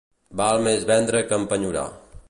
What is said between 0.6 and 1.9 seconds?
més vendre que empenyorar.